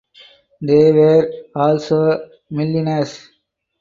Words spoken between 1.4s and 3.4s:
also milliners.